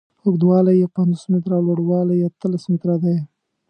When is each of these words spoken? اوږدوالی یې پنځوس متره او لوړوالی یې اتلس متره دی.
اوږدوالی 0.25 0.73
یې 0.81 0.87
پنځوس 0.95 1.23
متره 1.31 1.55
او 1.57 1.63
لوړوالی 1.67 2.15
یې 2.19 2.27
اتلس 2.29 2.63
متره 2.71 2.95
دی. 3.03 3.17